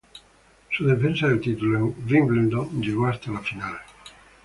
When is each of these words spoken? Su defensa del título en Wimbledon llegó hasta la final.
Su 0.71 0.83
defensa 0.87 1.27
del 1.27 1.39
título 1.39 1.77
en 1.77 1.95
Wimbledon 2.09 2.81
llegó 2.81 3.05
hasta 3.05 3.29
la 3.29 3.39
final. 3.41 3.77